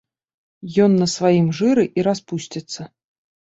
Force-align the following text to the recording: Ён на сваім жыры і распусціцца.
Ён 0.85 0.95
на 1.01 1.07
сваім 1.15 1.51
жыры 1.59 1.85
і 2.01 2.07
распусціцца. 2.09 2.81